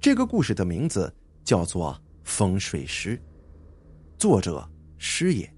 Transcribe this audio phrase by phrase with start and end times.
[0.00, 1.12] 这个故事的名字
[1.44, 1.92] 叫做
[2.24, 3.16] 《风水师》，
[4.18, 4.68] 作者
[4.98, 5.52] 师爷。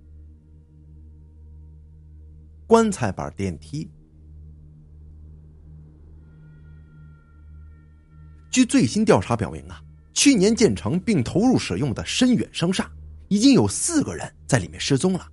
[2.67, 3.91] 棺材板电梯。
[8.51, 12.91] 据最新调查表明啊，去年建成并投入使用的深远商厦，
[13.29, 15.29] 已经有四个人在里面失踪了。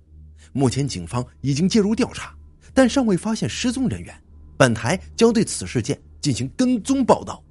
[0.52, 2.36] 目前警方已经介入调查，
[2.74, 4.14] 但尚未发现失踪人员。
[4.58, 7.42] 本台将对此事件进行跟踪报道。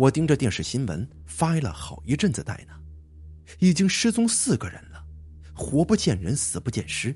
[0.00, 2.72] 我盯着电视新闻发了好一阵子呆呢，
[3.58, 5.04] 已经失踪四个人了，
[5.52, 7.14] 活不见人，死不见尸，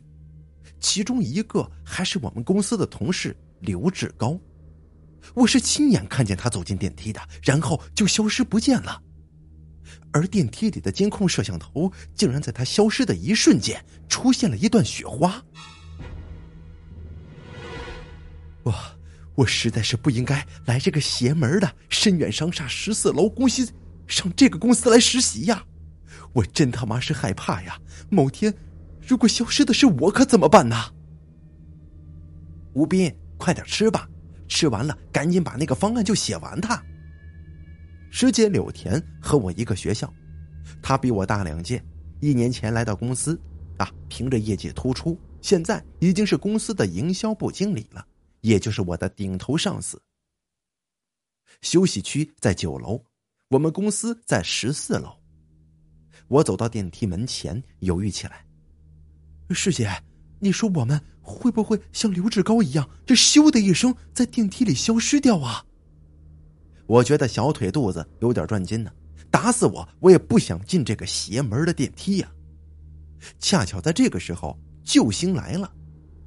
[0.80, 4.38] 其中一个还是我们公司的同事刘志高，
[5.32, 9.02] 我是亲眼看见他走进电梯的，然后就消失不见了，
[10.12, 15.42] 而电梯里的监控摄像头竟然在他消失的一瞬间出现了一段雪花。
[18.62, 18.74] 我
[19.34, 23.68] 我实在是不应该来这个邪门的深远商厦十四楼公司
[24.06, 25.64] 上这个公司来实习呀！
[26.32, 27.78] 我真他妈是害怕呀！
[28.10, 28.52] 某天
[29.06, 30.76] 如果消失的是我，可怎么办呢？
[32.74, 34.08] 吴斌，快点吃吧，
[34.46, 36.60] 吃完了赶紧把那个方案就写完。
[36.60, 36.80] 它
[38.10, 40.12] 师姐柳田和我一个学校，
[40.80, 41.82] 她比我大两届，
[42.20, 43.40] 一年前来到公司，
[43.78, 48.06] 啊，凭着业绩突出，现在已经是公司的营销部经理了。
[48.44, 50.00] 也就是我的顶头上司。
[51.62, 53.02] 休息区在九楼，
[53.48, 55.16] 我们公司在十四楼。
[56.28, 58.44] 我走到电梯门前，犹豫起来。
[59.50, 59.90] 师姐，
[60.40, 65.64] 你说我们会不会像刘志高一样，这咻的一声在电梯里消失掉啊？
[66.86, 68.92] 我觉得小腿肚子有点转筋呢，
[69.30, 72.30] 打死我我也不想进这个邪门的电梯呀。
[73.38, 75.72] 恰巧在这个时候，救星来了。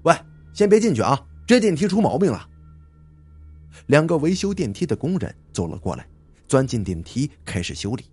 [0.02, 0.16] 喂，
[0.52, 1.24] 先别进去啊！
[1.48, 2.48] 这电梯出毛病了。
[3.88, 6.06] 两个维修电梯的工人走了过来，
[6.48, 8.04] 钻进电梯开始修理。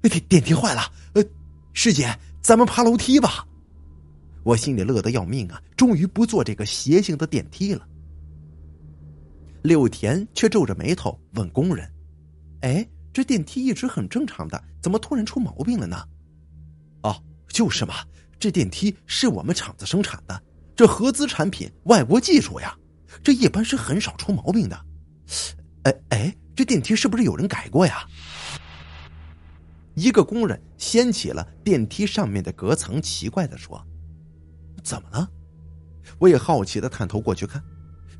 [0.00, 0.80] 电 电梯坏了，
[1.12, 1.24] 呃，
[1.74, 3.46] 师姐，咱们爬楼梯吧。
[4.42, 7.86] 我心里乐得要命啊，终于不坐这个邪性的电梯了。
[9.62, 11.92] 柳田却皱着眉头问工人
[12.62, 15.96] ：“哎，这电梯一直很正常的，怎么突然出毛病了呢？”
[17.02, 17.96] 哦，就是嘛，
[18.38, 20.42] 这电梯是我们厂子生产的。
[20.76, 22.76] 这合资产品，外国技术呀，
[23.22, 24.78] 这一般是很少出毛病的。
[25.84, 28.06] 哎哎，这电梯是不是有人改过呀？
[29.94, 33.82] 一个工人掀起了电梯上面的隔层，奇怪的说
[34.84, 35.26] ：“怎么了？”
[36.20, 37.62] 我也好奇的探头过去看，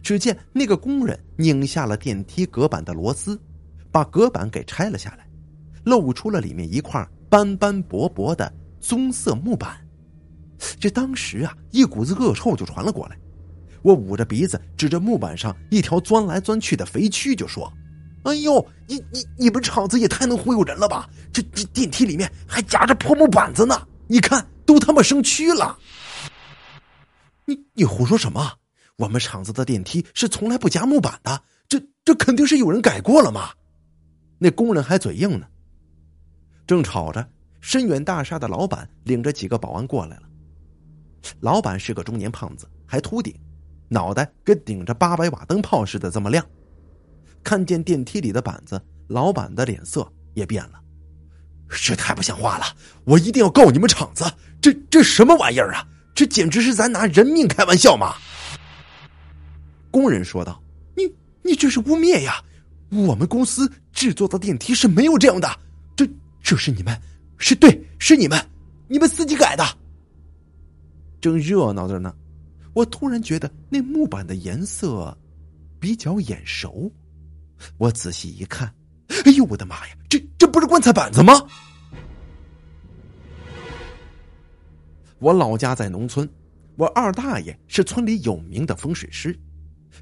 [0.02, 3.38] 只见那个工人拧下了电梯隔板的螺丝，
[3.92, 5.28] 把隔板给拆了下来，
[5.84, 8.50] 露出了里面一块斑斑驳驳的
[8.80, 9.85] 棕色木板。
[10.78, 13.18] 这当时啊，一股子恶臭就传了过来。
[13.82, 17.72] 我捂着鼻子，指着木板上一条钻来钻去的肥蛆，就说
[18.24, 21.08] ：“哎呦，你你你们厂子也太能忽悠人了吧！
[21.32, 25.78] 这这电梯里面还夹着破木板子呢，你看都他妈生蛆了。”
[27.46, 28.54] 你你胡说什么？
[28.96, 33.50] 我们厂子的电梯是从来不夹木板的，这这肯定是有人改过了嘛！
[34.38, 35.46] 那工人还嘴硬呢。
[36.66, 37.24] 正吵着，
[37.60, 40.22] 深远大厦的老板领着几个保安过来了。
[41.40, 43.34] 老板是个中年胖子，还秃顶，
[43.88, 46.44] 脑袋跟顶着八百瓦灯泡似的这么亮。
[47.42, 50.80] 看见电梯里的板子，老板的脸色也变了。
[51.68, 52.64] 这太不像话了！
[53.04, 54.24] 我一定要告你们厂子！
[54.60, 55.86] 这这什么玩意儿啊？
[56.14, 58.14] 这简直是咱拿人命开玩笑嘛！
[59.90, 60.62] 工人说道
[60.96, 62.42] ：“你你这是污蔑呀！
[62.90, 65.48] 我们公司制作的电梯是没有这样的。
[65.96, 66.08] 这
[66.42, 66.96] 这是你们，
[67.36, 68.40] 是对，是你们，
[68.88, 69.64] 你们自己改的。”
[71.20, 72.14] 正热闹着呢，
[72.72, 75.16] 我突然觉得那木板的颜色
[75.80, 76.90] 比较眼熟。
[77.78, 78.72] 我仔细一看，
[79.24, 81.32] 哎呦我的妈呀，这这不是棺材板子吗？
[85.18, 86.28] 我老家在农村，
[86.76, 89.34] 我二大爷是村里有名的风水师。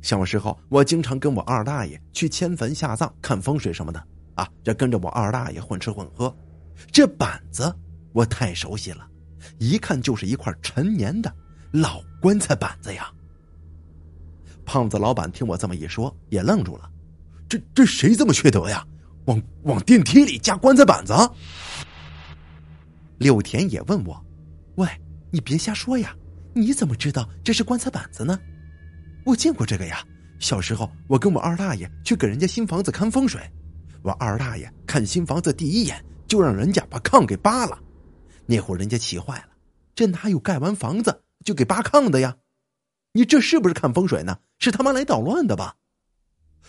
[0.03, 6.37] 小时候，我经常跟我二大爷去迁坟下葬、看风水什么的啊，这跟着我二大爷混吃混喝。
[6.91, 7.73] 这板子
[8.13, 9.09] 我太熟悉了。
[9.59, 11.35] 一看就是一块陈年的
[11.73, 13.11] 老棺材板子呀！
[14.65, 16.91] 胖子老板听我这么一说，也愣住了。
[17.49, 18.87] 这这谁这么缺德呀？
[19.27, 21.15] 往往电梯里加棺材板子？
[23.19, 24.25] 柳田也问我
[24.77, 24.89] ：“喂，
[25.31, 26.17] 你别瞎说呀！
[26.53, 28.39] 你怎么知道这是棺材板子呢？”
[29.25, 30.05] 我见过这个呀。
[30.41, 33.41] 小时候，我跟我二大爷去给人家新房子看风水，
[34.03, 37.79] 我二大爷看新房子第一眼就让人家把炕给扒了。
[38.47, 39.49] 那会儿人家气坏了，
[39.95, 42.37] 这哪有盖完房子就给扒炕的呀？
[43.13, 44.39] 你这是不是看风水呢？
[44.59, 45.77] 是他妈来捣乱的吧？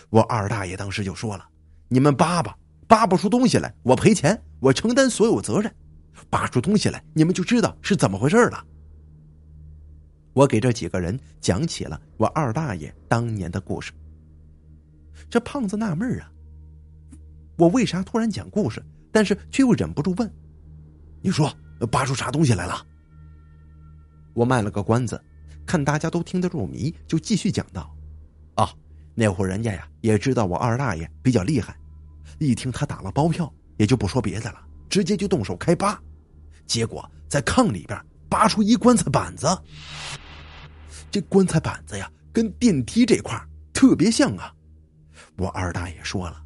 [0.10, 1.48] 我二大爷当时就说了
[1.89, 2.57] ：“你们扒吧，
[2.88, 5.72] 扒不出东西来，我赔钱，我承担所有责任；
[6.30, 8.63] 扒出东西来，你们就知道是怎么回事了。”
[10.33, 13.94] 我给这几个人讲起了我二大爷当年的故事。
[15.30, 16.30] 这胖子纳闷啊，
[17.57, 20.31] 我为啥突然讲故事，但是却又忍不住问
[21.24, 21.51] ：“你说
[21.92, 22.86] 扒出啥东西来了？”
[24.33, 25.22] 我卖了个关子，
[25.66, 27.95] 看大家都听得入迷，就继续讲道
[28.56, 28.69] ：“啊，
[29.13, 31.75] 那户人家呀，也知道我二大爷比较厉害，
[32.38, 35.98] 一听他打了包票，也就不说别的了，直接就动手开扒，
[36.66, 38.00] 结果在炕里边
[38.30, 39.48] 扒出一棺材板子。
[41.10, 43.42] 这棺材板子呀，跟电梯这块
[43.74, 44.54] 特别像啊。
[45.38, 46.44] 我二大爷说了，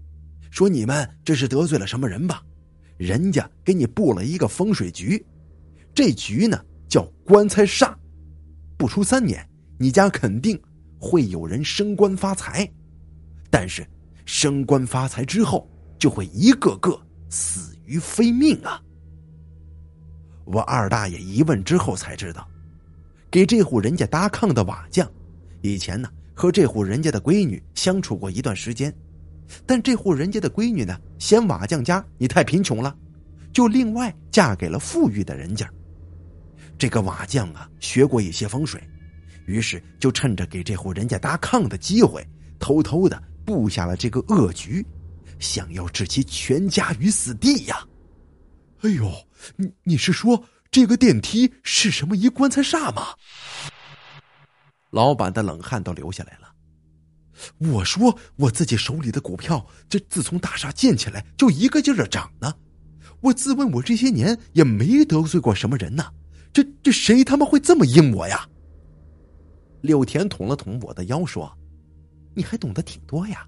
[0.51, 2.43] 说你们这是得罪了什么人吧？
[2.99, 5.25] 人家给你布了一个风水局，
[5.95, 7.93] 这局呢。”叫棺材煞，
[8.75, 9.47] 不出三年，
[9.77, 10.59] 你家肯定
[10.99, 12.67] 会有人升官发财，
[13.51, 13.87] 但是
[14.25, 15.69] 升官发财之后，
[15.99, 16.99] 就会一个个
[17.29, 18.81] 死于非命啊！
[20.45, 22.49] 我二大爷一问之后才知道，
[23.29, 25.07] 给这户人家搭炕的瓦匠，
[25.61, 28.91] 以前呢和这户人家的闺女相处过一段时间，
[29.65, 32.95] 但这户人家的闺女呢嫌瓦匠家你太贫穷了，
[33.51, 35.69] 就另外嫁给了富裕的人家。
[36.77, 38.81] 这个瓦匠啊，学过一些风水，
[39.45, 42.25] 于是就趁着给这户人家搭炕的机会，
[42.57, 44.85] 偷偷的布下了这个恶局，
[45.39, 47.85] 想要置其全家于死地呀！
[48.81, 49.11] 哎呦，
[49.57, 50.41] 你你是说
[50.71, 53.07] 这个电梯是什么一棺材煞吗？
[54.91, 56.49] 老板的冷汗都流下来了。
[57.57, 62.53] 我说我自己手里的股票，这自从大厦建起来就一个劲儿的涨呢。
[63.21, 66.05] 我自问我这些年也没得罪过什么人呢。
[66.51, 68.47] 这这谁他妈会这么阴我呀？
[69.81, 71.51] 柳田捅了捅我的腰，说
[72.35, 73.45] ：“你还懂得挺多呀？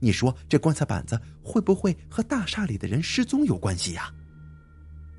[0.00, 4.12] 你说这棺材板子会不会和大厦里的人失踪有关系呀？”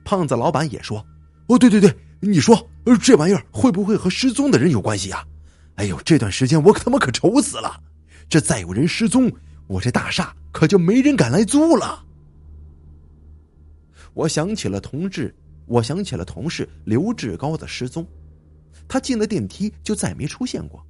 [0.04, 1.06] 胖子老板也说
[1.48, 2.70] ：“哦，对对对，你说
[3.02, 5.24] 这玩意儿会不会和失踪的人有关系呀？
[5.76, 7.82] 哎呦，这段时间我可他妈可愁死了！
[8.30, 9.30] 这再有人失踪，
[9.68, 12.06] 我这大厦可就没人敢来租了。”
[14.14, 15.36] 我想起了同志。
[15.66, 18.04] 我想起了同事刘志高的失踪，
[18.88, 20.84] 他进了电梯就再没出现过。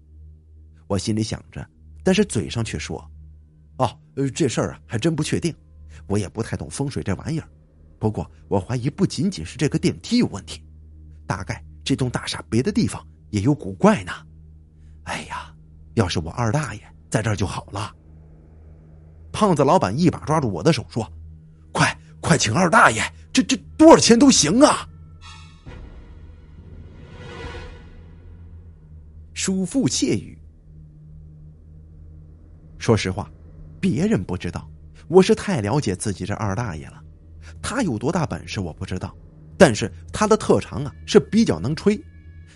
[0.88, 1.70] 我心里想着，
[2.02, 3.06] 但是嘴上却说
[3.78, 4.00] ：“哦，
[4.34, 5.54] 这事儿啊还真不确定，
[6.08, 7.50] 我也不太懂风水这玩意儿。
[8.00, 10.64] 不过我怀疑不仅仅是这个电梯有问题，
[11.28, 14.14] 大概这栋大厦别的地方也有古怪呢。
[15.04, 15.54] 哎呀，
[15.96, 17.96] 要是我二大爷在这儿就好了。”
[19.32, 21.12] 胖子老板一把抓住我的手说
[21.72, 23.02] ：“快快请二大爷！”
[23.32, 24.90] 这这多少钱都行啊！
[29.34, 30.38] 叔父窃语。
[32.80, 33.32] 说实话，
[33.80, 34.70] 别人不知道，
[35.08, 37.02] 我是太了解自己这二大爷了。
[37.62, 39.16] 他有多大本事我不知道，
[39.58, 42.02] 但是他的特长啊是比较能吹，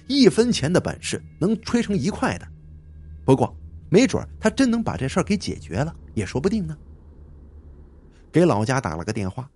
[0.07, 2.47] 一分钱的本事能吹成一块的。
[3.23, 3.55] 不过，
[3.93, 6.75] 没准他真能把这事儿给解决了，也说不定呢。
[8.31, 9.47] 给老家打了个电话。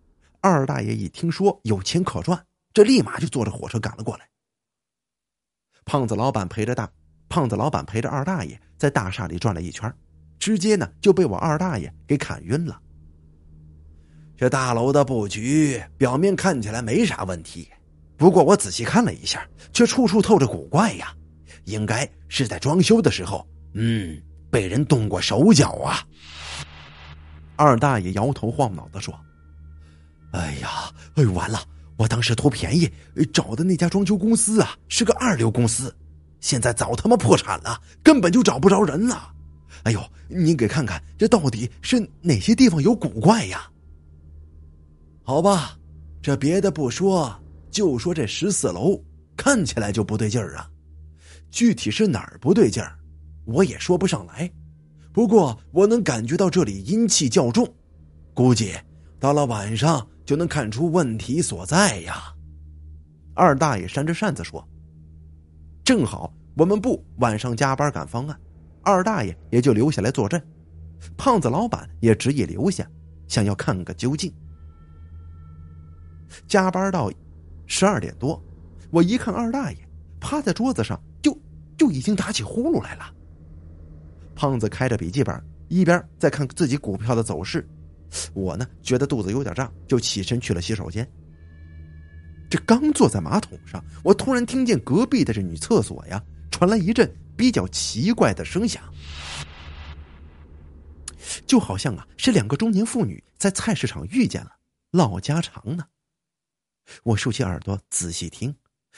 [0.41, 2.39] 二大爷一听说有钱可赚，
[2.71, 4.29] 这立马就坐着火车赶了过来。
[5.85, 6.87] 胖子老板陪着大
[7.27, 9.91] 胖子老板陪着二大爷在大厦里转了一圈，
[10.37, 12.79] 直接呢就被我二大爷给砍晕了。
[14.35, 17.67] 这大楼的布局表面看起来没啥问题，
[18.15, 21.11] 不过我仔细看了一下，却处处透着古怪呀，
[21.63, 23.43] 应该是在装修的时候，
[23.79, 24.19] 嗯，
[24.49, 26.03] 被人动过手脚啊。
[27.55, 29.17] 二大爷摇头晃脑的说。
[30.31, 31.63] 哎呀，哎，完了！
[31.95, 32.91] 我当时图便宜
[33.31, 35.95] 找的那家装修公司啊，是个二流公司，
[36.41, 39.31] 现在早他妈破产了，根本就找不着人了。
[39.83, 43.69] 哎呦，您给看看，这到底是哪些地方有古怪呀？
[45.23, 45.77] 好吧，
[46.21, 47.33] 这别的不说，
[47.71, 49.01] 就说这十四楼
[49.35, 50.69] 看起来就不对劲儿啊。
[51.49, 52.99] 具体是哪儿不对劲儿，
[53.47, 54.51] 我也说不上来。
[55.11, 57.67] 不过我能感觉到这里阴气较重，
[58.35, 58.75] 估计
[59.19, 60.07] 到了晚上。
[60.27, 62.35] 就能看出问题所在呀！
[63.33, 64.61] 二大爷扇着扇子说
[65.85, 68.37] ：“正好我们部晚上加班赶方案，
[68.81, 70.45] 二大爷也就留下来坐镇。
[71.15, 72.85] 胖子老板也执意留下，
[73.29, 74.29] 想要看个究竟。
[76.45, 77.09] 加班到
[77.65, 78.43] 十二点多，
[78.91, 79.77] 我一看二大爷
[80.19, 81.39] 趴在桌子上，就
[81.77, 83.05] 就已经打起呼噜来了。
[84.37, 87.67] 胖子开着笔记本，一边在看自己股票的走势。”
[88.33, 91.05] 我呢，觉得肚子有点胀，就起身去了洗手间。
[92.49, 98.81] 这刚坐在马桶上，我突然听见隔壁的这女厕所呀，传来一阵比较奇怪的声响。
[101.45, 104.51] 就好像啊是两个中年妇女在菜市场遇见了，
[104.91, 105.83] 唠家常呢。
[107.03, 108.55] 我竖起耳朵仔细听，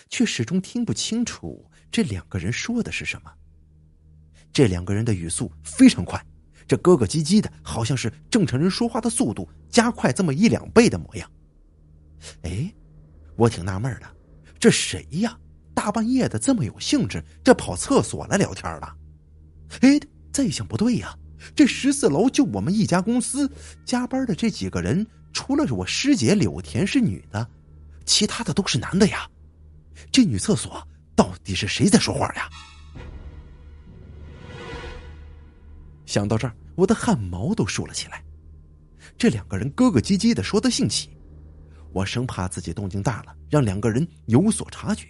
[0.09, 3.31] 却始终听不清楚这两个人说的是什么。
[4.51, 6.23] 这两个人的语速非常快，
[6.67, 11.29] 这咯咯唧唧的，好像是正常人说话的速度加快这么一两倍的模样。
[12.41, 12.73] 哎，
[13.35, 14.07] 我挺纳闷的，
[14.59, 15.37] 这谁呀？
[15.73, 18.93] 大半夜的这么有兴致，这跑厕所来聊天了？
[19.79, 19.99] 哎，
[20.33, 21.17] 再一想不对呀，
[21.55, 23.49] 这十四楼就我们一家公司
[23.85, 27.47] 加班的这几个人，除了我师姐柳田是女的，
[28.05, 29.29] 其他的都是男的呀。
[30.11, 32.49] 这女厕所到底是谁在说话呀？
[36.09, 38.23] 想到这儿，我的汗毛都竖了起来。
[39.15, 41.15] 这两个人咯咯唧唧的说的兴起，
[41.93, 45.05] 我生怕自己动静大了，让两个人有所察觉。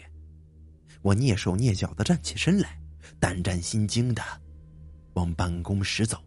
[1.02, 2.78] 我蹑手蹑脚的站起身来，
[3.18, 4.22] 胆战心惊的
[5.14, 6.22] 往办公室走。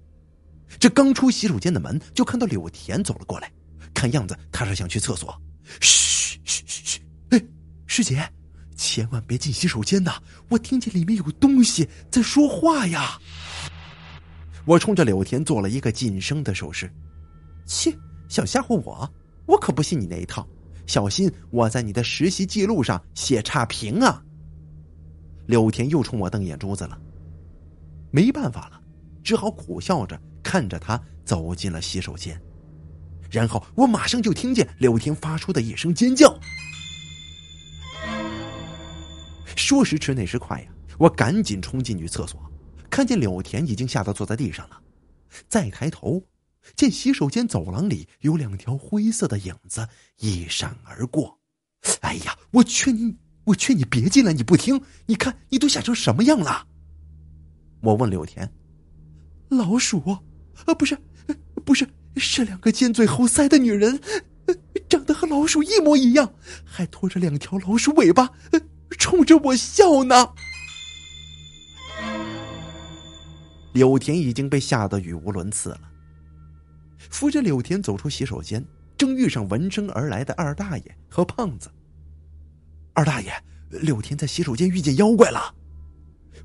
[0.81, 3.53] 这刚出洗手间的门，就看到柳田走了过来，
[3.93, 5.39] 看样子他是想去厕所。
[5.83, 7.01] 嘘嘘嘘嘘！
[7.29, 7.45] 哎，
[7.87, 8.27] 师姐，
[8.75, 10.13] 千万别进洗手间呐！
[10.49, 13.21] 我听见里面有东西在说话呀。
[14.65, 16.91] 我冲着柳田做了一个噤声的手势，
[17.67, 17.93] 切，
[18.29, 19.13] 想吓唬我？
[19.47, 20.47] 我可不信你那一套，
[20.87, 24.23] 小心我在你的实习记录上写差评啊！
[25.47, 26.97] 柳田又冲我瞪眼珠子了，
[28.13, 28.81] 没办法了，
[29.25, 32.41] 只好苦笑着看着他走进了洗手间，
[33.31, 36.39] 然后我马上就听见柳田发出的一声尖叫。
[39.57, 42.41] 说时迟，那时快呀，我赶紧冲进女厕所。
[42.93, 44.79] 看见柳田已经吓得坐在地上了，
[45.49, 46.23] 再抬头，
[46.77, 51.41] 见洗手间走廊里有两条灰色的影子一闪而过。
[52.03, 54.79] 哎呀，我劝你，我劝你别进来，你不听。
[55.07, 56.67] 你看，你都吓成什么样了？
[57.81, 58.53] 我问柳田
[59.49, 60.19] ：“老鼠？
[60.67, 60.99] 啊，不是，
[61.65, 63.99] 不是，是两个尖嘴猴腮的女人，
[64.91, 68.29] 长得和老鼠一模一样，还拖着两条老鼠尾巴，
[68.99, 70.35] 冲着我笑呢。”
[73.73, 75.81] 柳田已经被吓得语无伦次了，
[76.99, 78.65] 扶着柳田走出洗手间，
[78.97, 81.71] 正遇上闻声而来的二大爷和胖子。
[82.93, 83.33] 二大爷，
[83.71, 85.55] 柳田在洗手间遇见妖怪了。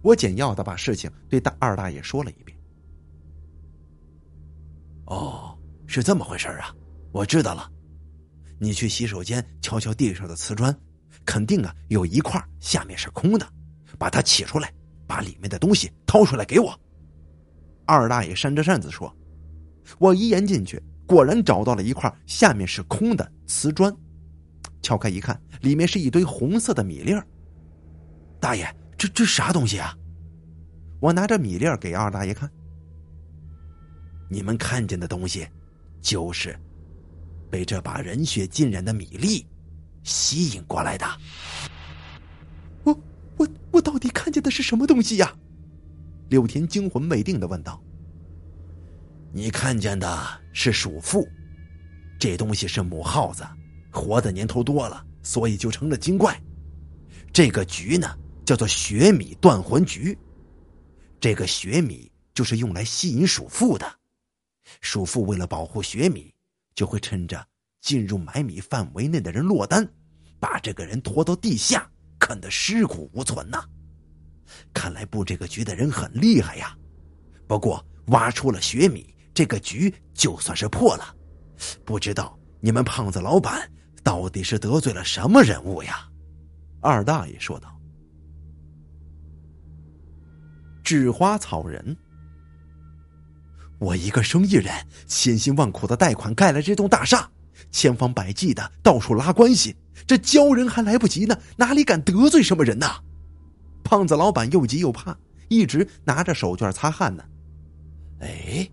[0.01, 2.57] 我简要的把事情对大二大爷说了一遍。
[5.05, 6.74] 哦，是这么回事啊，
[7.12, 7.69] 我知道了。
[8.60, 10.75] 你去洗手间瞧瞧地上的瓷砖，
[11.25, 13.48] 肯定啊有一块下面是空的，
[13.98, 14.74] 把它取出来，
[15.05, 16.79] 把里面的东西掏出来给我。
[17.88, 19.12] 二大爷扇着扇子说
[19.98, 23.91] ：“我一眼进去，果然找到了一块下面是空的瓷砖。
[24.82, 27.25] 敲开一看，里面是一堆红色的米粒儿。
[28.39, 29.98] 大爷，这这啥东西啊？”
[31.00, 32.51] 我拿着米粒儿给二大爷看。
[34.29, 35.48] 你们看见的东西，
[36.01, 36.60] 就是
[37.50, 39.46] 被这把人血浸染的米粒
[40.03, 41.06] 吸引过来的。
[42.84, 43.00] 我
[43.38, 45.34] 我我到底看见的是什么东西呀？
[46.29, 47.81] 柳田惊魂未定的问道
[49.31, 51.25] ：“你看见的是鼠妇，
[52.19, 53.48] 这东西是母耗子，
[53.91, 56.38] 活的年头多了，所以就成了精怪。
[57.31, 58.13] 这个菊呢，
[58.46, 60.17] 叫做雪米断魂菊。
[61.19, 63.89] 这个雪米就是用来吸引鼠妇的。
[64.81, 66.34] 鼠妇为了保护雪米，
[66.75, 67.46] 就会趁着
[67.79, 69.88] 进入买米范围内的人落单，
[70.41, 73.63] 把这个人拖到地下，啃得尸骨无存呐。”
[74.73, 76.75] 看来布这个局的人很厉害呀，
[77.47, 81.15] 不过挖出了雪米，这个局就算是破了。
[81.83, 83.69] 不知道你们胖子老板
[84.03, 86.07] 到底是得罪了什么人物呀？
[86.81, 87.73] 二大爷说道。
[90.83, 91.97] 纸花草人，
[93.77, 94.73] 我一个生意人
[95.05, 97.29] 千辛万苦的贷款盖了这栋大厦，
[97.71, 99.75] 千方百计的到处拉关系，
[100.05, 102.87] 这交人还来不及呢，哪里敢得罪什么人呢？
[103.88, 105.17] 胖子老板又急又怕，
[105.48, 107.24] 一直拿着手绢擦汗呢。
[108.20, 108.70] 哎，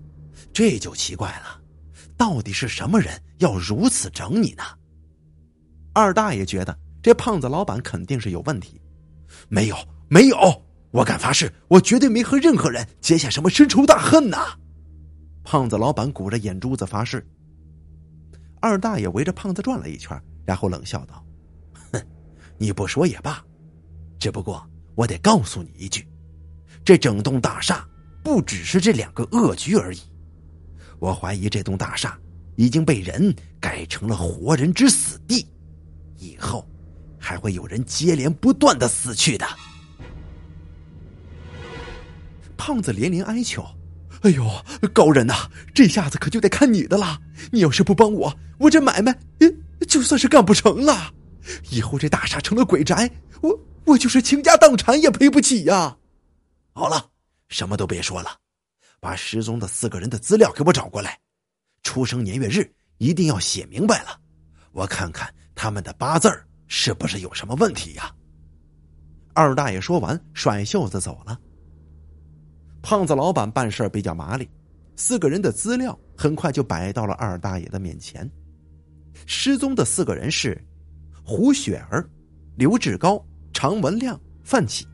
[0.53, 1.63] 这就奇怪了，
[2.17, 4.65] 到底是什么人要如此整你呢？
[5.93, 8.81] 二大爷觉得这胖子老板肯定是有问题。
[9.49, 9.77] 没有，
[10.09, 10.37] 没有，
[10.91, 14.59] 我敢发誓，我绝对没和任何人结下什么深仇大恨呐！
[15.45, 17.25] 胖子老板鼓着眼珠子发誓。
[18.61, 21.25] 二大爷围着胖子转了一圈，然后冷笑道
[21.93, 22.03] ：“哼，
[22.59, 23.41] 你不说也罢，
[24.19, 24.61] 只不过……”
[24.95, 26.07] 我得告诉你一句，
[26.85, 27.87] 这整栋大厦
[28.23, 29.99] 不只是这两个恶局而已。
[30.99, 32.19] 我怀疑这栋大厦
[32.57, 35.47] 已经被人改成了活人之死地，
[36.19, 36.67] 以后
[37.19, 39.47] 还会有人接连不断的死去的。
[42.57, 43.67] 胖子连连哀求
[44.23, 44.49] ：“哎呦，
[44.93, 47.21] 高人呐，这下子可就得看你的了。
[47.51, 49.19] 你要是不帮我，我这买卖，
[49.89, 51.13] 就算是干不成了。
[51.71, 53.11] 以后这大厦成了鬼宅，
[53.43, 55.97] 我我就是倾家荡产也赔不起呀。
[56.73, 57.11] 好了，
[57.49, 58.31] 什么都别说了，
[59.01, 61.19] 把失踪的四个人的资料给我找过来，
[61.83, 64.19] 出生年月日一定要写明白了，
[64.73, 66.29] 我看看他们的八字
[66.67, 68.15] 是不是有什么问题呀。
[69.35, 71.39] 二大爷说完，甩袖子走了。
[72.83, 74.49] 胖子老板办事比较麻利，
[74.97, 78.31] 四个人的资料很快就摆到了二大爷的面前。
[79.27, 80.63] 失踪的四个人是
[81.25, 82.09] 胡雪儿、
[82.57, 83.25] 刘志高、
[83.55, 84.87] 常文亮、范启。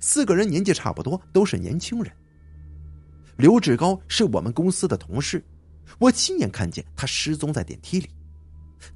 [0.00, 2.12] 四个人年纪差不多，都是年轻人。
[3.38, 5.42] 刘志高是我们公司的同事，
[5.98, 8.10] 我亲眼看见他失踪在电梯里。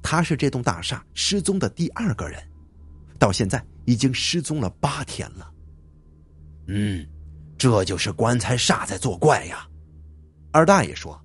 [0.03, 2.39] 他是这栋大厦失踪的第二个人，
[3.17, 5.51] 到现在已经失踪了八天了。
[6.67, 7.07] 嗯。
[7.57, 9.67] 这就是棺材煞在作怪呀！
[10.51, 11.23] 二大爷说：“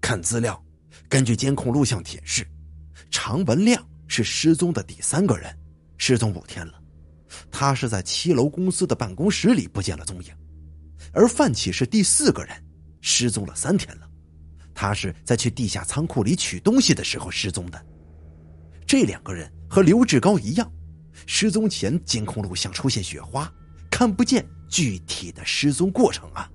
[0.00, 0.64] 看资料，
[1.10, 2.42] 根据监控录像显示，
[3.10, 5.54] 常文亮是失踪的第三个人，
[5.98, 6.74] 失踪五天了。
[7.50, 10.32] 他是在七楼公司的办公室里不见了踪影，
[11.12, 12.54] 而范启是第四个人，
[13.00, 14.08] 失踪了三天了。
[14.74, 17.86] 他是在去地下仓库里取东西的时候失踪的。
[18.86, 20.70] 这两个人和刘志高一样，
[21.26, 23.52] 失踪前监控录像出现雪花，
[23.90, 26.50] 看不见。”具体的失踪过程啊，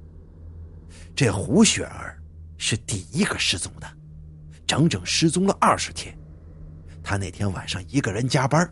[1.15, 2.21] 这胡雪儿
[2.57, 3.89] 是第一个失踪的，
[4.67, 6.13] 整整失踪了二十天。
[7.01, 8.69] 他那天晚上一个人加班，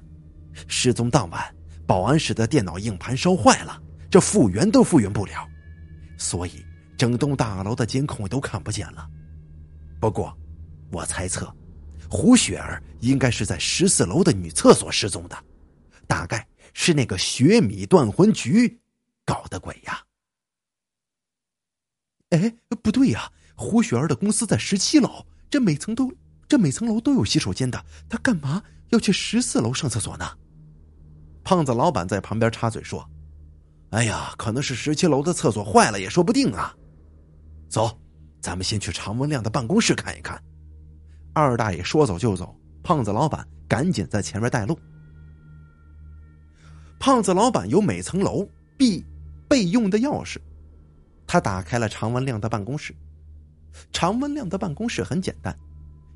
[0.68, 5.48] 失踪当晚，保安室的电脑硬盘烧坏了，这复原都复原不了，
[6.18, 6.66] 所以
[6.98, 9.10] 整栋大楼的监控都看不见了。
[10.00, 10.38] 不过，
[10.92, 11.54] 我猜测，
[12.10, 15.38] 胡雪儿应该是在十四楼的女厕所失踪的，
[16.08, 18.80] 大概是那个雪米断魂局。
[19.25, 20.01] 搞的鬼呀！
[22.32, 22.51] 哎，
[22.82, 26.12] 不对呀，胡雪儿的公司在十七楼，这每层都
[26.48, 30.26] 这每层楼都有洗手间的，她干嘛要去十四楼上厕所呢？
[31.49, 33.03] 胖子老板在旁边插嘴说
[33.89, 36.75] ：“哎呀，可能是十七楼的厕所坏了也说不定啊。”
[37.67, 37.99] 走，
[38.39, 40.39] 咱们先去常文亮的办公室看一看。
[41.33, 44.77] 二大爷说走就走，胖子老板赶紧在前面带路。
[46.99, 49.03] 胖子老板有每层楼必。
[49.47, 50.38] 备用的钥匙，
[51.25, 52.95] 他打开了常文亮的办公室。
[53.91, 55.57] 常文亮的办公室很简单，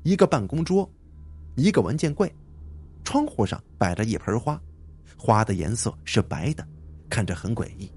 [0.04, 0.88] 一个办公桌，
[1.56, 2.32] 一个文件柜，
[3.02, 4.62] 窗户上摆着一盆花，
[5.16, 6.66] 花的颜色是白的，
[7.08, 7.90] 看着很诡异。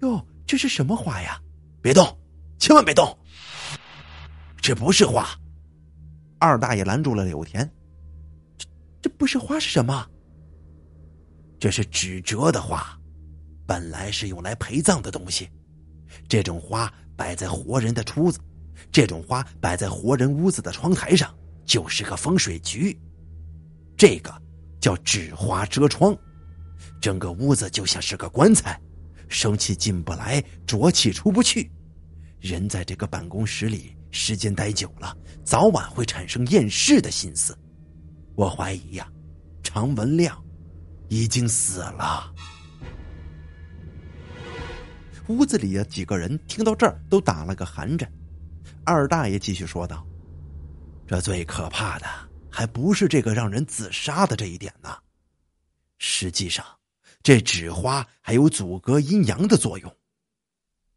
[0.00, 1.40] 哟，这是什么花呀？
[1.80, 2.06] 别动，
[2.58, 3.16] 千万别动！
[4.56, 5.28] 这不是花。
[6.38, 7.70] 二大爷拦住了柳田。
[8.56, 8.66] 这
[9.04, 10.06] 这不是花是什么？
[11.60, 12.98] 这是纸折的花。
[13.66, 15.50] 本来是用来陪葬的东西，
[16.26, 18.38] 这种花摆在活人的出子，
[18.90, 21.34] 这种花摆在活人屋子的窗台上，
[21.66, 22.98] 就是个风水局。
[23.96, 24.34] 这个
[24.80, 26.16] 叫纸花遮窗，
[27.00, 28.80] 整个屋子就像是个棺材，
[29.28, 31.70] 生气进不来，浊气出不去。
[32.40, 37.56] 人在这个办公室里时间待久了，早晚会产生厌世的心思。
[38.34, 39.08] 我怀疑呀，
[39.62, 40.42] 常文亮
[41.08, 42.32] 已经死了。
[45.28, 48.10] 屋子里的几个人听到这儿都打了个寒颤。
[48.84, 50.06] 二大爷继续说道
[51.08, 52.06] ：“这最可怕的
[52.50, 54.90] 还不是这个让人自杀的这一点呢。
[55.98, 56.64] 实际上，
[57.22, 59.96] 这纸花还有阻隔阴阳的作用。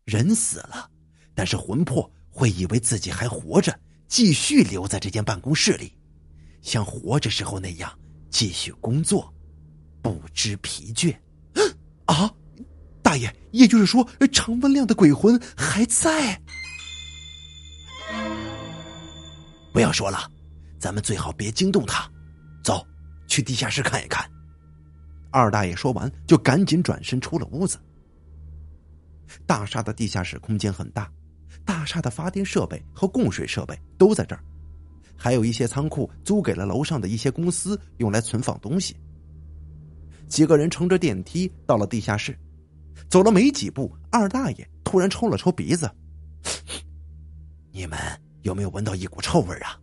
[0.05, 0.89] 人死了，
[1.35, 5.97] 但是魂魄会以为自己还活着，继续留在这间办公室里，
[6.61, 7.97] 像活着时候那样
[8.29, 9.33] 继续工作，
[10.01, 11.15] 不知疲倦。
[12.05, 12.33] 啊！”
[13.03, 16.41] 大爷，也就是说，常文亮的鬼魂还在。
[19.71, 20.29] 不要说了，
[20.77, 22.09] 咱们最好别惊动他。
[22.63, 22.85] 走，
[23.27, 24.29] 去地下室看一看。
[25.37, 27.77] 二大爷说完，就赶紧转身出了屋子。
[29.45, 31.11] 大厦的地下室空间很大，
[31.63, 34.43] 大厦的发电设备和供水设备都在这儿，
[35.15, 38.95] 还有一些仓库租给了楼上的一些公司，用来存放东西。
[40.27, 42.37] 几个人乘着电梯到了地下室。
[43.09, 45.89] 走了没几步，二大爷突然抽了抽鼻子
[47.71, 47.99] ：“你们
[48.41, 49.79] 有没有闻到一股臭味啊？”“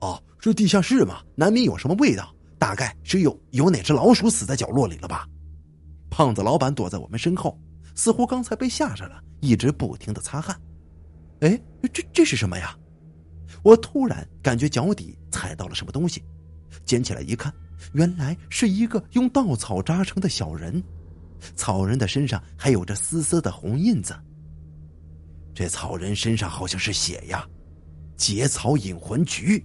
[0.00, 2.34] 哦，这地下室嘛，难免有什么味道，
[2.66, 5.24] 大概是有有哪只老鼠死在角落里了吧？”
[6.10, 7.56] 胖子老板躲在我们身后，
[7.94, 10.60] 似乎刚才被吓着了，一直不停的擦汗。
[11.42, 11.60] “哎，
[11.92, 12.76] 这这是什么呀？”
[13.62, 16.24] 我突然感觉脚底踩到了什么东西，
[16.84, 17.54] 捡起来一看，
[17.92, 20.82] 原来是一个用稻草扎成的小人。
[21.54, 24.12] 草人的身上还有着丝丝的红印子，
[25.54, 27.48] 这草人身上好像是血呀，
[28.16, 29.64] 结草引魂局，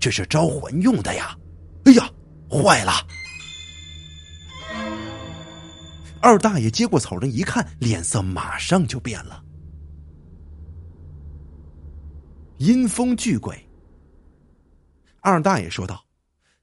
[0.00, 1.36] 这是招魂用的呀！
[1.84, 2.10] 哎呀，
[2.50, 2.92] 坏了！
[6.20, 9.44] 二大爷接过草人一看，脸色马上就变了。
[12.56, 13.68] 阴风巨鬼。
[15.20, 16.02] 二大爷说道：“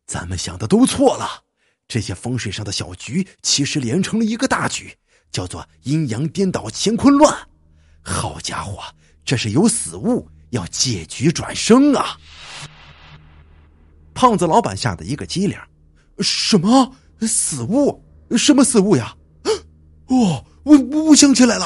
[0.08, 1.44] 咱们想的都错了，
[1.88, 4.98] 这些风水上的小局，其实连成了一个大局，
[5.32, 7.48] 叫做阴阳颠倒，乾坤乱。
[8.02, 8.82] 好家伙，
[9.24, 12.18] 这是有死物要借局转生啊！”
[14.14, 15.58] 胖子老板吓得一个机灵
[16.20, 18.04] ：“什么死物？
[18.38, 19.16] 什么死物呀？”
[20.08, 21.66] 哦，我我想起来了，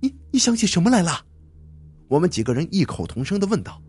[0.00, 1.24] 你你想起什么来了？
[2.06, 3.82] 我们几个人异口同声的问道。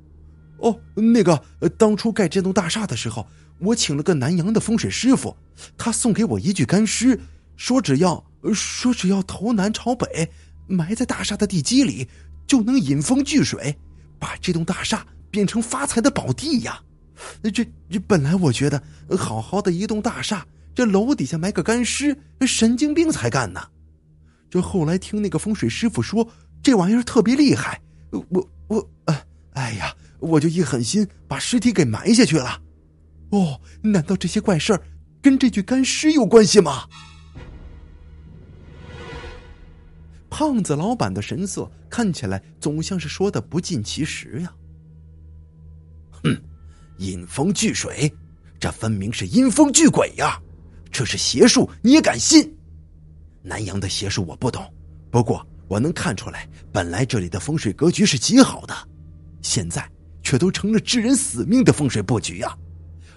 [0.58, 1.42] 哦，那个，
[1.78, 3.26] 当初盖这栋大厦的时候，
[3.60, 5.38] 我请了个南阳的风水师傅，
[5.78, 7.18] 他送给我一具干尸，
[7.56, 8.22] 说只要
[8.54, 10.30] 说只要头南朝北，
[10.68, 12.10] 埋在大厦的地基里，
[12.46, 13.78] 就能引风聚水，
[14.20, 16.82] 把这栋大厦变成发财的宝地呀。
[17.54, 18.82] 这这本来我觉得
[19.18, 20.46] 好好的一栋大厦。
[20.76, 23.62] 这楼底下埋个干尸，神经病才干呢。
[24.50, 26.28] 这后来听那个风水师傅说，
[26.64, 32.62] 这玩意儿特别厉害，我我哎哎呀，我就一狠心把尸体给埋下去了。
[33.32, 34.82] 哦，难道这些怪事儿
[35.22, 36.86] 跟这具干尸有关系吗？
[40.30, 44.54] 胖子老板的神色看起来总像是说的不尽其实呀。
[47.00, 48.14] 哼，引风聚水，
[48.60, 50.40] 这分明是阴风聚鬼呀！
[50.92, 52.54] 这是邪术，你也敢信？
[53.42, 54.62] 南阳的邪术我不懂，
[55.10, 58.76] 不过我能看出来，本来这里的风水格局是极好的，
[59.42, 59.88] 现在
[60.22, 62.56] 却都成了致人死命的风水布局啊！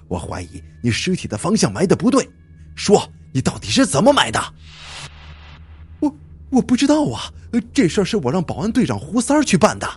[0.08, 2.28] 我怀疑你尸体的方向埋的不对，
[2.76, 4.40] 说你到底是怎么埋的？
[6.00, 6.14] 我
[6.50, 7.32] 我不知道啊，
[7.72, 9.88] 这事儿是我让保安队长胡三儿去办的。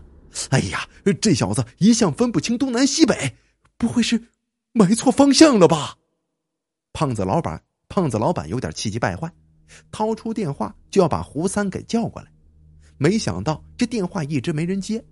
[0.49, 0.87] 哎呀，
[1.21, 3.35] 这小子一向分不清东南西北，
[3.77, 4.21] 不会是
[4.73, 5.95] 埋错方向了吧？
[6.93, 9.29] 胖子老板，胖子老板有点气急败坏，
[9.91, 12.31] 掏出电话就要把胡三给叫过来，
[12.97, 15.03] 没想到这电话一直没人接，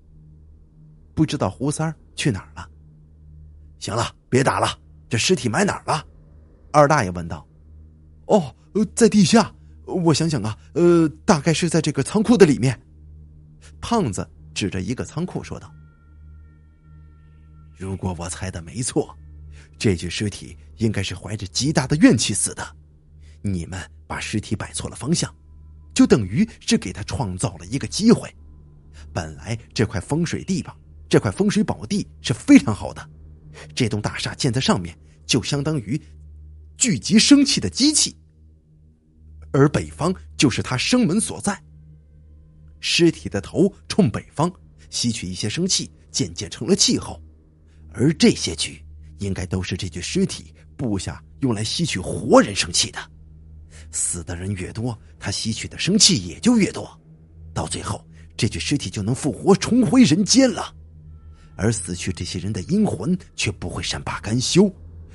[1.14, 2.70] 不知道胡三去哪儿了。
[3.80, 6.06] 行了，别打了，这尸体埋哪儿了？
[6.72, 7.46] 二大爷问道。
[8.28, 8.56] 哦，
[8.96, 9.54] 在地下，
[9.86, 12.80] 我想想啊，呃，大概是在这个仓库的里面。
[13.82, 15.70] 胖子指着一个仓库说道。
[17.76, 19.18] 如果我猜的没错。
[19.78, 22.76] 这具尸体应该是怀着极大的怨气死的，
[23.42, 25.34] 你们把尸体摆错了方向，
[25.94, 28.34] 就等于是给他创造了一个机会。
[29.12, 30.76] 本来这块风水地方，
[31.10, 33.10] 这块风水宝地是非常好的，
[33.76, 36.00] 这栋大厦建在上面就相当于
[36.78, 38.16] 聚集生气的机器，
[39.52, 41.62] 而北方就是他生门所在。
[42.80, 44.52] 尸体的头冲北方，
[44.90, 47.22] 吸取一些生气，渐渐成了气候，
[47.94, 48.84] 而这些局。
[49.20, 53.00] 应该都是这具尸体部下用来吸取活人生气的，
[53.90, 57.00] 死的人越多，他吸取的生气也就越多，
[57.54, 60.76] 到最后这具尸体就能复活重回人间了，
[61.56, 64.70] 而死去这些人的阴魂却不会善罢甘休，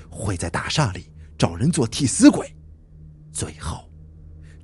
[0.09, 1.05] 会在大厦里
[1.37, 2.51] 找人做替死鬼，
[3.31, 3.87] 最后，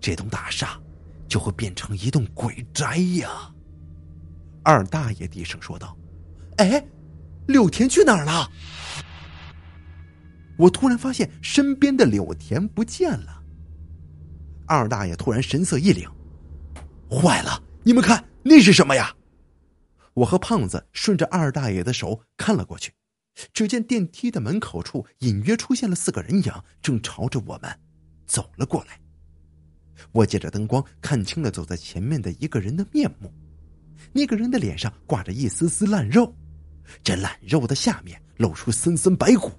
[0.01, 0.81] 这栋大厦
[1.29, 3.53] 就会变成一栋鬼宅呀。
[4.63, 5.95] 二大爷低声说道
[6.57, 6.83] ：“哎，
[7.47, 8.51] 柳田去哪儿了？”
[10.57, 13.43] 我突然发现身边的柳田不见了。
[14.67, 16.09] 二大爷突然神色一凛
[17.11, 17.63] ：“坏了！
[17.83, 19.15] 你们看那是什么呀？”
[20.15, 22.93] 我和胖子顺着二大爷的手看了过去，
[23.53, 27.81] 只见电梯的门口处隐约出现了四个人影，正朝着我们
[28.25, 29.01] 走了过来。
[30.13, 33.33] 我借着灯光看清了走在前面的一个人的面目，
[34.13, 36.33] 那个人的脸上挂着一丝丝烂肉，
[37.03, 39.51] 这烂肉的下面露出森森白骨。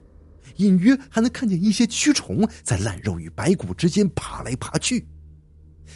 [0.58, 5.06] 隐约还能看见一些蛆虫在烂肉与白骨之间爬来爬去，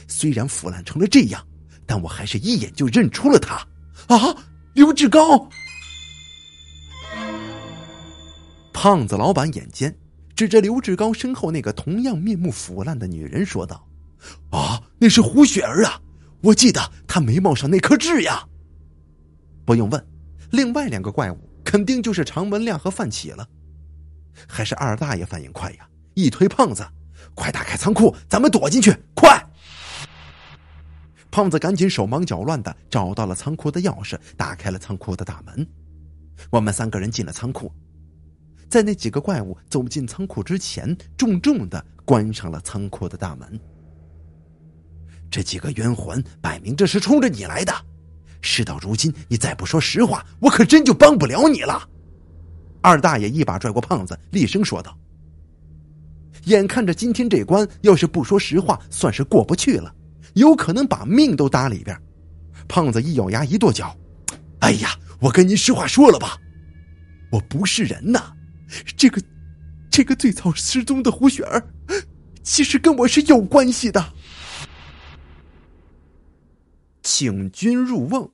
[0.05, 1.41] 虽然腐烂成了这样，
[1.85, 3.55] 但我还是一眼就认出了他。
[4.13, 4.35] 啊，
[4.73, 5.49] 刘志高！
[8.73, 9.97] 胖子老板眼尖，
[10.35, 13.87] 指着刘志高身后那个同样面目腐烂的女人说道
[14.51, 16.01] ：“啊，那是胡雪儿啊！
[16.41, 18.45] 我记得她眉毛上那颗痣呀。”
[19.63, 20.07] 不用问，
[20.51, 23.47] 另外两个怪物肯定就是常文亮和范启了。
[24.47, 25.89] 还是二大爷反应快呀！
[26.13, 26.85] 一推胖子，
[27.35, 28.95] 快打开仓库，咱们躲进去！
[29.13, 29.43] 快！
[31.31, 35.67] 胖子赶紧手忙脚乱的找到了仓库的钥匙，打开了仓库的大门。
[36.49, 37.71] 我们三个人进了仓库，
[38.69, 43.59] 在那几个怪物走进仓库之前，重重的关上了仓库的大门。
[45.29, 47.73] 这几个冤魂，摆明这是冲着你来的！
[48.41, 51.87] 事到如今，你再不说实话，我可真就帮不了你了。
[52.81, 54.97] 二大爷一把拽过胖子，厉声说道
[56.45, 59.93] ：“眼看着今天这关，要是不说实话，算是过不去了，
[60.35, 61.97] 有可能把命都搭里边。”
[62.67, 63.95] 胖子一咬牙，一跺脚
[64.61, 66.37] ：“哎呀，我跟您实话说了吧，
[67.31, 68.31] 我不是人呐！
[68.95, 69.21] 这个，
[69.91, 71.61] 这个最早失踪的胡雪儿，
[72.43, 74.13] 其实跟我是有关系的。”
[77.11, 78.31] 请君入瓮。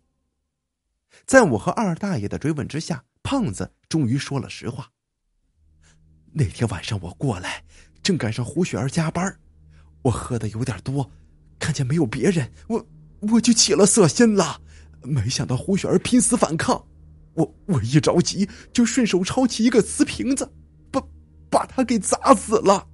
[1.26, 4.92] 在我和二大爷的追问之下，胖子终于说了实话。
[6.34, 7.64] 那天晚上我过来，
[8.04, 9.34] 正赶上胡雪儿加班，
[10.02, 11.10] 我喝的有点多，
[11.58, 12.86] 看见没有别人，我
[13.22, 14.62] 我就起了色心了。
[15.02, 16.86] 没想到胡雪儿拼死反抗，
[17.34, 20.52] 我我一着急就顺手抄起一个瓷瓶子，
[20.92, 21.02] 把
[21.50, 22.86] 把他给砸死了。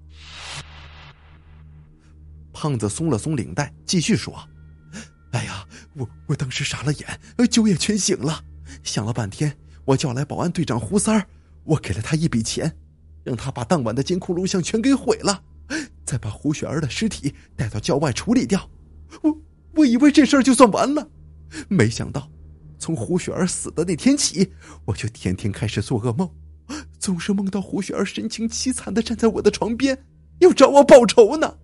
[2.53, 4.47] 胖子松了松领带，继续说。
[5.31, 8.43] 哎呀，我我当时傻了眼，酒也全醒了。
[8.83, 11.27] 想了半天，我叫来保安队长胡三儿，
[11.63, 12.77] 我给了他一笔钱，
[13.23, 15.43] 让他把当晚的监控录像全给毁了，
[16.05, 18.69] 再把胡雪儿的尸体带到郊外处理掉。
[19.21, 19.37] 我
[19.75, 21.09] 我以为这事儿就算完了，
[21.67, 22.31] 没想到，
[22.79, 24.53] 从胡雪儿死的那天起，
[24.85, 26.29] 我就天天开始做噩梦，
[26.97, 30.05] 总是梦到胡雪儿神情凄惨的站在我的床边，
[30.39, 31.57] 要找我报仇呢。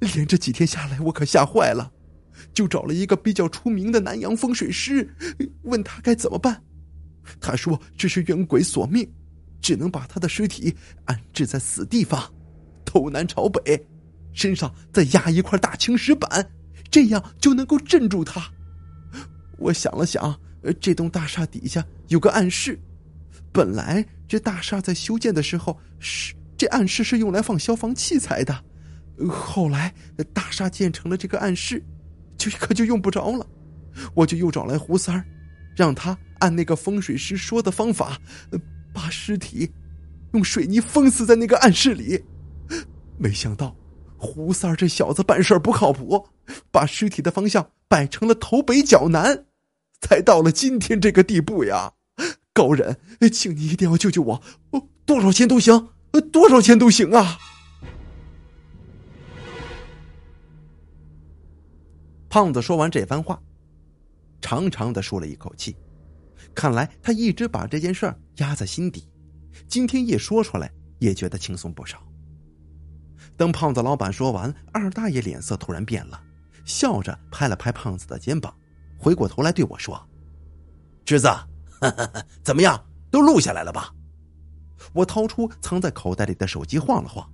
[0.00, 1.92] 连着几天下来，我可吓坏了。
[2.52, 5.08] 就找了一个比较出名的南洋风水师，
[5.62, 6.62] 问他该怎么办。
[7.40, 9.08] 他说这是冤鬼索命，
[9.60, 12.32] 只能把他的尸体安置在死地方，
[12.84, 13.84] 头南朝北，
[14.32, 16.50] 身上再压一块大青石板，
[16.90, 18.48] 这样就能够镇住他。
[19.58, 20.38] 我想了想，
[20.80, 22.78] 这栋大厦底下有个暗室，
[23.52, 28.64] 本来这大厦在修建的时候是这暗室是用来放消防器材的，
[29.28, 29.92] 后来
[30.32, 31.82] 大厦建成了这个暗室。
[32.36, 33.46] 就可就用不着了，
[34.14, 35.24] 我就又找来胡三儿，
[35.76, 38.18] 让他按那个风水师说的方法，
[38.92, 39.70] 把尸体
[40.32, 42.22] 用水泥封死在那个暗室里。
[43.18, 43.74] 没想到
[44.16, 46.28] 胡三儿这小子办事不靠谱，
[46.70, 49.46] 把尸体的方向摆成了头北脚南，
[50.00, 51.92] 才到了今天这个地步呀！
[52.52, 52.96] 高人，
[53.32, 54.42] 请你一定要救救我，
[55.04, 55.88] 多少钱都行，
[56.32, 57.38] 多少钱都行啊！
[62.28, 63.40] 胖子说完这番话，
[64.40, 65.76] 长长的舒了一口气，
[66.54, 69.08] 看来他一直把这件事儿压在心底，
[69.68, 72.02] 今天一说出来，也觉得轻松不少。
[73.36, 76.20] 等胖子老板说完，二大爷脸色突然变了，
[76.64, 78.54] 笑着拍了拍胖子的肩膀，
[78.98, 80.00] 回过头来对我说
[81.04, 81.28] ：“侄子，
[82.42, 83.92] 怎么样，都录下来了吧？”
[84.92, 87.28] 我掏出藏在口袋里的手机晃了晃，“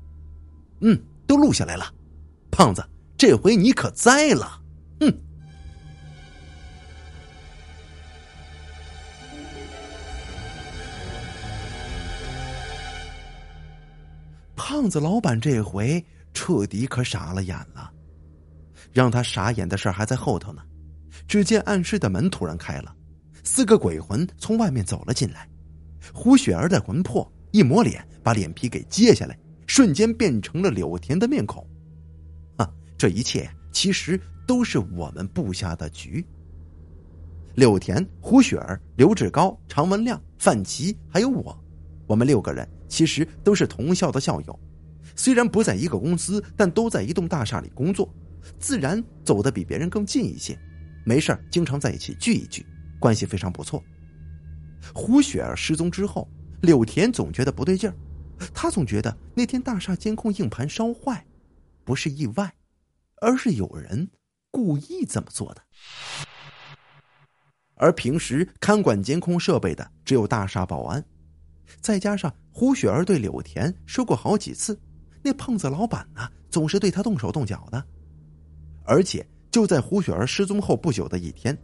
[0.83, 1.85] 嗯，都录下来了。”
[2.51, 2.85] 胖子，
[3.17, 4.62] 这回你可栽了。
[5.11, 5.19] 哼！
[14.55, 17.91] 胖子老板这回彻底可傻了眼了。
[18.93, 20.63] 让他傻眼的事还在后头呢。
[21.29, 22.95] 只见暗室的门突然开了，
[23.45, 25.49] 四个鬼魂从外面走了进来。
[26.13, 31.67] 胡雪儿的魂魄一抹脸，把脸皮给揭下来，瞬间变成了柳田的面孔。
[32.57, 34.21] 啊，这一切其实……
[34.47, 36.25] 都是我们布下的局。
[37.57, 41.59] 柳田、胡雪儿、刘志高、常文亮、范琪，还有我，
[42.07, 44.61] 我们六个人其实都是同校的校友，
[45.15, 48.09] 虽然不在一个公司，但都在一栋大厦里工作，
[48.59, 50.59] 自然走得比别人更近一些。
[51.05, 52.65] 没事经常在一起聚一聚，
[52.99, 53.83] 关系非常不错。
[54.95, 56.27] 胡雪儿失踪之后，
[56.63, 57.95] 柳田总觉得不对劲儿，
[58.55, 61.23] 他总觉得那天大厦监控硬盘烧坏，
[61.85, 62.51] 不是意外，
[63.21, 64.09] 而是有人。
[64.53, 65.63] 故意这么做的，
[67.75, 71.05] 而平时看管监控设备的只有大厦保安，
[71.81, 74.79] 再加上胡雪儿对柳田说过好几次，
[75.23, 77.83] 那胖子老板呢总是对他动手动脚的，
[78.85, 81.57] 而且就在胡雪儿失踪后不久的一天，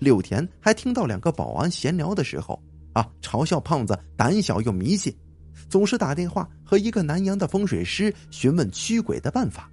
[0.00, 2.60] 柳田还听到两个保安闲聊的时候
[2.94, 5.16] 啊，嘲笑胖子胆小又迷信，
[5.68, 9.70] 总是打电话和一个南洋的风水师询问驱鬼的办法。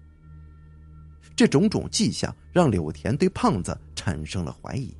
[1.41, 4.95] 这种种迹象让柳田对胖子产生了怀疑，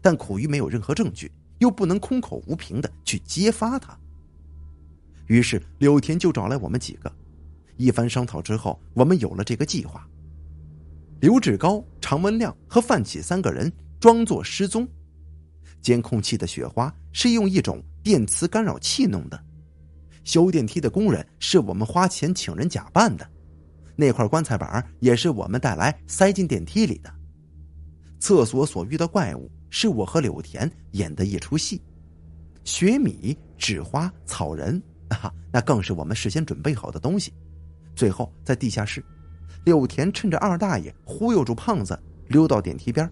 [0.00, 3.94] 但苦于没有任何证据，又不能空口无凭的去揭发他。
[5.26, 7.12] 于是柳田就找来我们几个，
[7.76, 10.08] 一番商讨之后，我们有了这个计划。
[11.20, 14.88] 刘志高、常文亮和范启三个人装作失踪，
[15.82, 19.38] 监控器的雪花是用一种电磁干扰器弄的，
[20.24, 23.30] 修电梯的工人是我们花钱请人假扮的。
[24.00, 27.12] 那块棺材板也是我们带来塞进电梯里的。
[28.20, 31.82] 厕所所遇的怪物是我和柳田演的一出戏，
[32.62, 34.80] 雪米、纸花、草人
[35.10, 37.32] 啊，那更是我们事先准备好的东西。
[37.96, 39.04] 最后在地下室，
[39.64, 43.10] 柳田趁着二大爷忽悠住胖子，溜到电梯边，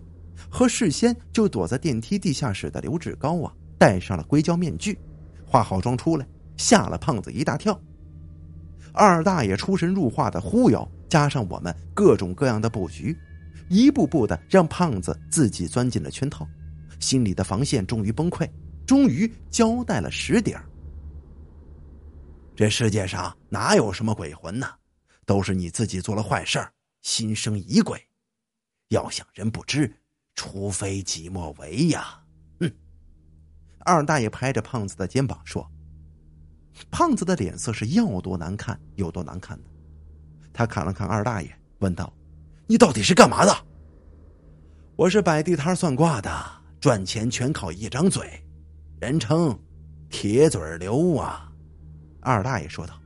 [0.48, 4.96] 和事先就躲在电梯地下室的刘志高啊，戴上了硅胶面具，
[5.44, 6.24] 化好妆出来，
[6.56, 7.76] 吓了胖子一大跳。
[8.96, 13.16] 二大爷出神入化的忽悠，加上我们各种各样的布局。
[13.68, 16.48] 一步步的让胖子自己钻进了圈套，
[16.98, 18.48] 心里的防线终于崩溃，
[18.86, 20.64] 终于交代了实底儿。
[22.54, 24.66] 这世界上哪有什么鬼魂呢？
[25.26, 28.00] 都是你自己做了坏事儿，心生疑鬼。
[28.88, 29.92] 要想人不知，
[30.34, 32.22] 除非己莫为呀！
[32.60, 32.70] 哼。
[33.80, 35.68] 二大爷拍着胖子的肩膀说
[36.90, 39.64] ：“胖子的脸色是要多难看有多难看的。”
[40.52, 42.12] 他看了看二大爷，问道。
[42.66, 43.54] 你到底是干嘛的？
[44.96, 46.30] 我是摆地摊算卦的，
[46.80, 48.42] 赚钱全靠一张嘴，
[48.98, 49.56] 人称
[50.10, 51.52] “铁嘴刘”啊。
[52.20, 53.00] 二大爷说道：“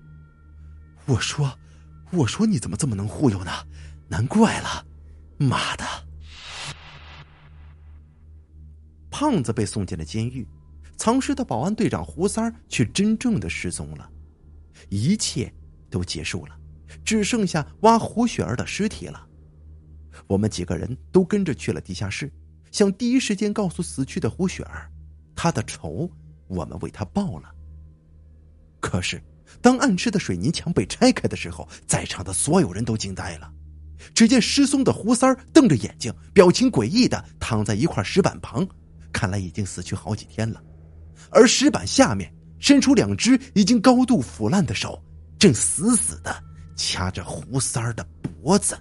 [1.05, 1.53] 我说，
[2.11, 3.51] 我说你怎么这么能忽悠呢？
[4.09, 4.87] 难怪了，
[5.37, 5.85] 妈的！”
[9.11, 10.49] 胖子被送进了监狱，
[11.01, 14.07] 藏尸的保安队长胡三儿却真正的失踪了，
[14.91, 15.51] 一切
[15.89, 16.55] 都结束了，
[17.03, 19.27] 只剩下挖胡雪儿的尸体了。
[20.27, 22.31] 我们几个人都跟着去了地下室，
[22.71, 24.91] 想第一时间告诉死去的胡雪儿，
[25.35, 26.07] 她的仇
[26.47, 27.51] 我们为她报了。
[28.79, 29.23] 可是，
[29.63, 33.51] 当暗室的水泥墙被拆开的时候，在场的所有人都惊呆了。
[34.15, 38.69] 只见失踪的胡三儿瞪着眼睛，表情诡异的躺在一块石板旁，
[39.11, 40.63] 看来已经死去好几天了。
[41.31, 45.03] 而石板下面伸出两只已经高度腐烂的手，
[45.39, 46.45] 正死死的
[46.77, 48.07] 掐着胡三儿的
[48.43, 48.79] 脖子。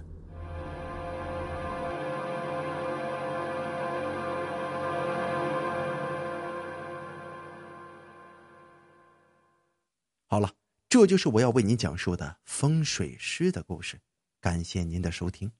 [10.26, 10.52] 好了，
[10.88, 13.98] 这就是我要为您讲述的风水师的故事。
[14.40, 15.50] 感谢您的收听。